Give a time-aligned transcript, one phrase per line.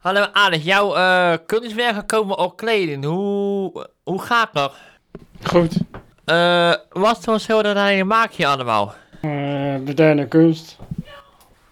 [0.00, 3.04] Hallo Alex, jouw eh, kunstwerken komen op kleding.
[3.04, 4.74] Hoe, hoe gaat dat?
[5.42, 5.76] Goed.
[6.24, 8.94] Eh, wat voor schilderijen maak je allemaal?
[9.20, 9.30] Eh,
[9.84, 10.78] moderne kunst.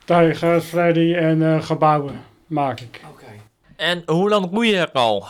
[0.04, 3.01] Tijgers, Freddy en eh, gebouwen maak ik.
[3.77, 5.27] En hoe lang doe je er al?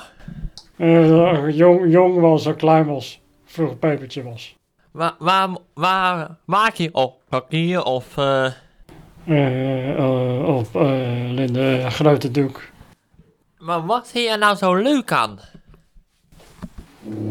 [0.76, 3.20] Eh, jong, jong was en klein was.
[3.44, 4.54] Vroeger pepertje was.
[4.90, 7.20] Waar, waar, waar maak je op?
[7.28, 8.16] Papier of...
[8.16, 8.52] eh,
[10.46, 12.60] op eh, Linde grote doek.
[13.68, 15.38] Maar wat vind je er nou zo leuk aan?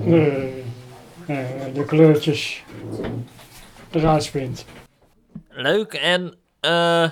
[0.06, 0.14] Eh,
[1.74, 2.64] de kleurtjes
[3.92, 4.66] eruit spint.
[5.50, 6.36] Leuk en...
[6.60, 7.10] eh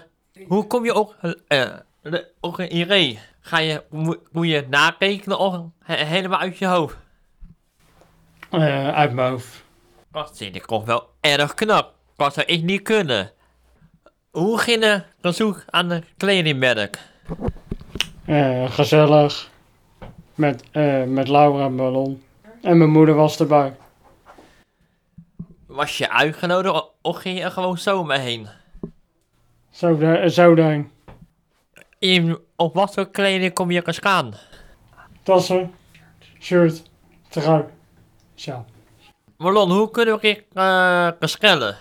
[0.48, 1.16] hoe kom je ook...
[2.02, 3.20] de- ook een idee?
[3.40, 3.84] Ga je...
[3.90, 6.98] Moet, je narekenen of he- helemaal uit je hoofd?
[8.50, 9.64] Eh, uit mijn hoofd.
[10.12, 11.94] Dat vind ik toch wel erg knap.
[12.16, 13.32] Dat zou ik niet kunnen.
[14.32, 14.82] Hoe ging
[15.22, 17.00] de zoek aan de kledingmerk?
[18.26, 19.50] Eh, gezellig.
[20.36, 22.24] Met, eh, met Laura en Ballon.
[22.62, 23.76] En mijn moeder was erbij.
[25.66, 28.48] Was je uitgenodigd of ging je er gewoon zomaar heen?
[29.70, 30.92] Zo, de, zo deen.
[32.00, 34.34] In, op wat voor kleding kom je eens aan?
[35.24, 35.74] Tassen,
[36.40, 36.84] shirt,
[37.30, 37.64] trui,
[38.36, 38.66] sjaal.
[39.38, 41.78] Marlon, hoe kunnen we uh, verschillen?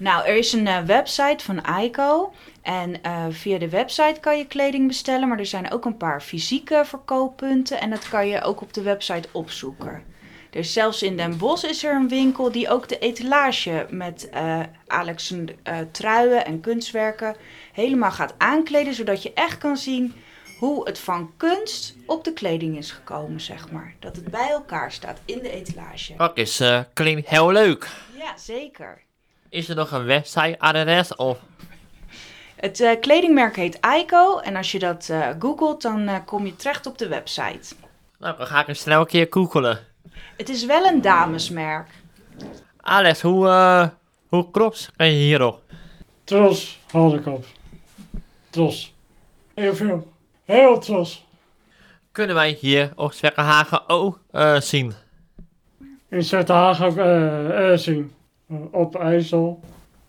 [0.00, 2.32] Nou, er is een eh, website van Aiko.
[2.62, 5.28] En eh, via de website kan je kleding bestellen.
[5.28, 7.80] Maar er zijn ook een paar fysieke verkooppunten.
[7.80, 10.02] En dat kan je ook op de website opzoeken.
[10.50, 14.60] Dus zelfs in Den Bosch is er een winkel die ook de etalage met eh
[14.86, 17.36] Alex' eh, truien en kunstwerken
[17.72, 18.94] helemaal gaat aankleden.
[18.94, 20.14] Zodat je echt kan zien
[20.58, 23.94] hoe het van kunst op de kleding is gekomen, zeg maar.
[23.98, 26.14] Dat het bij elkaar staat in de etalage.
[26.16, 27.88] Dat is, uh, klinkt heel leuk.
[28.18, 29.08] Ja, zeker.
[29.50, 31.38] Is er nog een website-adres of...
[32.56, 36.56] Het uh, kledingmerk heet Aiko en als je dat uh, googelt, dan uh, kom je
[36.56, 37.74] terecht op de website.
[38.18, 39.78] Nou, dan ga ik hem snel een keer googelen.
[40.36, 41.88] Het is wel een damesmerk.
[42.80, 43.88] Alex, hoe, uh,
[44.28, 45.62] hoe klopt ben je hierop?
[46.24, 47.44] Tros had ik op.
[48.50, 48.94] Tros.
[49.54, 50.12] Heel veel.
[50.44, 51.26] Heel tros.
[52.12, 54.94] Kunnen wij hier op Zwekkerhagen ook uh, zien?
[56.08, 58.12] In Zwekkerhagen ook uh, zien.
[58.70, 59.60] Op IJssel.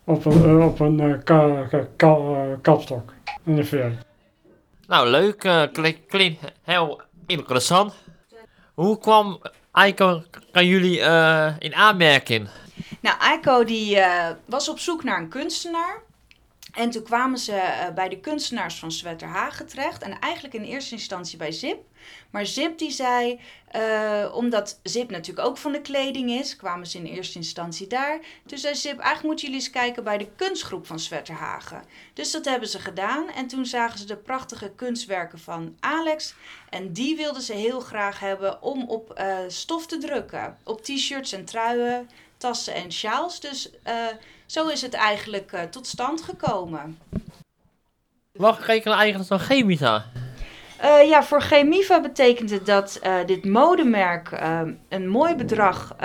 [0.03, 2.18] Op een, op een ka, ka, ka,
[2.62, 3.13] kapstok.
[3.44, 3.91] In de VR.
[4.88, 5.44] Nou, leuk.
[5.44, 7.94] Uh, klinkt klink heel interessant.
[8.74, 9.41] Hoe kwam
[9.72, 12.50] Aiko kan jullie uh, in aanmerking?
[13.00, 16.02] Nou, Aiko die uh, was op zoek naar een kunstenaar.
[16.72, 20.02] En toen kwamen ze uh, bij de kunstenaars van Zwetterhagen terecht.
[20.02, 21.80] En eigenlijk in eerste instantie bij Zip.
[22.30, 23.40] Maar Zip die zei,
[23.76, 28.20] uh, omdat Zip natuurlijk ook van de kleding is, kwamen ze in eerste instantie daar.
[28.46, 31.84] Toen zei Zip, eigenlijk moeten jullie eens kijken bij de kunstgroep van Zwetterhagen.
[32.14, 33.30] Dus dat hebben ze gedaan.
[33.30, 36.34] En toen zagen ze de prachtige kunstwerken van Alex.
[36.70, 40.58] En die wilden ze heel graag hebben om op uh, stof te drukken.
[40.64, 42.09] Op t-shirts en truien,
[42.41, 43.40] tassen en sjaals.
[43.40, 43.94] Dus uh,
[44.46, 47.00] zo is het eigenlijk uh, tot stand gekomen.
[48.31, 50.06] Wat rekenen eigenlijk van Chemisa?
[50.84, 55.96] Uh, ja, voor Chemiva betekent het dat dit modemerk uh, een mooi bedrag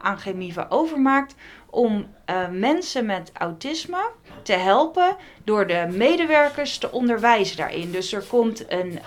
[0.00, 1.34] aan Chemiva overmaakt
[1.70, 2.06] om
[2.50, 4.10] mensen met autisme
[4.42, 7.90] te helpen door de medewerkers te onderwijzen daarin.
[7.90, 8.98] Dus er komt een,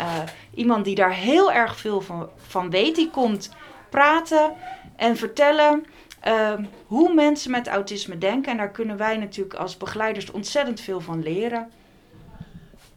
[0.54, 3.50] iemand die daar heel erg veel van, van weet, die komt
[3.90, 4.54] praten
[4.96, 5.86] en vertellen
[6.86, 8.52] hoe mensen met autisme denken.
[8.52, 11.72] En daar kunnen wij natuurlijk als begeleiders ontzettend veel van leren.